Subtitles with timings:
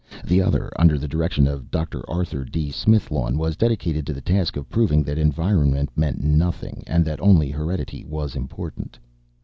[0.25, 2.01] The other, under the direction of Dr.
[2.09, 2.71] Arthur D.
[2.71, 7.51] Smithlawn, was dedicated to the task of proving that environment meant nothing, and that only
[7.51, 8.97] heredity was important.